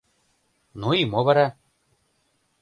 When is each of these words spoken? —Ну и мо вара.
—Ну 0.79 0.87
и 1.01 1.03
мо 1.11 1.21
вара. 1.27 1.47